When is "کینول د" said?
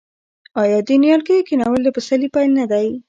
1.47-1.89